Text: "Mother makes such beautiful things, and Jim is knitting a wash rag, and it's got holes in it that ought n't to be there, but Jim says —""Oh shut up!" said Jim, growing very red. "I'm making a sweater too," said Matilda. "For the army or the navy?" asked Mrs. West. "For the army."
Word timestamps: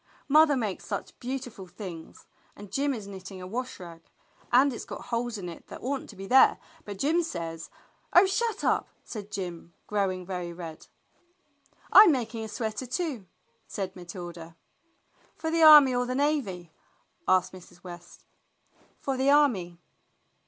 "Mother 0.27 0.57
makes 0.57 0.83
such 0.83 1.19
beautiful 1.19 1.67
things, 1.67 2.25
and 2.55 2.71
Jim 2.71 2.91
is 2.91 3.05
knitting 3.07 3.39
a 3.39 3.45
wash 3.45 3.79
rag, 3.79 4.01
and 4.51 4.73
it's 4.73 4.83
got 4.83 5.05
holes 5.11 5.37
in 5.37 5.47
it 5.47 5.67
that 5.67 5.83
ought 5.83 6.01
n't 6.01 6.09
to 6.09 6.15
be 6.15 6.25
there, 6.25 6.57
but 6.85 6.97
Jim 6.97 7.21
says 7.21 7.69
—""Oh 8.13 8.25
shut 8.25 8.63
up!" 8.63 8.89
said 9.03 9.31
Jim, 9.31 9.75
growing 9.85 10.25
very 10.25 10.51
red. 10.53 10.87
"I'm 11.93 12.11
making 12.11 12.43
a 12.43 12.47
sweater 12.47 12.87
too," 12.87 13.27
said 13.67 13.95
Matilda. 13.95 14.55
"For 15.35 15.51
the 15.51 15.61
army 15.61 15.93
or 15.93 16.07
the 16.07 16.15
navy?" 16.15 16.71
asked 17.27 17.53
Mrs. 17.53 17.83
West. 17.83 18.25
"For 18.97 19.15
the 19.17 19.29
army." 19.29 19.77